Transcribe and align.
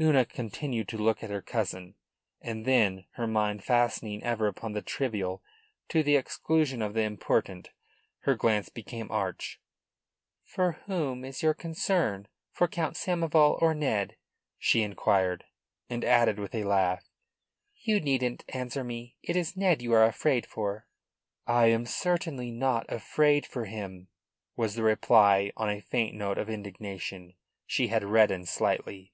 Una 0.00 0.24
continued 0.24 0.86
to 0.86 0.96
look 0.96 1.24
at 1.24 1.30
her 1.30 1.42
cousin, 1.42 1.96
and 2.40 2.64
then, 2.64 3.04
her 3.14 3.26
mind 3.26 3.64
fastening 3.64 4.22
ever 4.22 4.46
upon 4.46 4.74
the 4.74 4.80
trivial 4.80 5.42
to 5.88 6.04
the 6.04 6.14
exclusion 6.14 6.80
of 6.80 6.94
the 6.94 7.00
important, 7.02 7.70
her 8.20 8.36
glance 8.36 8.68
became 8.68 9.10
arch. 9.10 9.60
"For 10.44 10.78
whom 10.86 11.24
is 11.24 11.42
your 11.42 11.52
concern? 11.54 12.28
For 12.52 12.68
Count 12.68 12.94
Samoval 12.96 13.60
or 13.60 13.74
Ned?" 13.74 14.14
she 14.56 14.82
inquired, 14.84 15.46
and 15.90 16.04
added 16.04 16.38
with 16.38 16.54
a 16.54 16.62
laugh: 16.62 17.08
"You 17.74 17.98
needn't 17.98 18.44
answer 18.50 18.84
me. 18.84 19.16
It 19.20 19.34
is 19.34 19.56
Ned 19.56 19.82
you 19.82 19.94
are 19.94 20.04
afraid 20.04 20.46
for." 20.46 20.86
"I 21.44 21.66
am 21.66 21.86
certainly 21.86 22.52
not 22.52 22.86
afraid 22.88 23.46
for 23.46 23.64
him," 23.64 24.06
was 24.54 24.76
the 24.76 24.84
reply 24.84 25.50
on 25.56 25.68
a 25.68 25.80
faint 25.80 26.14
note 26.14 26.38
of 26.38 26.48
indignation. 26.48 27.34
She 27.66 27.88
had 27.88 28.04
reddened 28.04 28.46
slightly. 28.48 29.12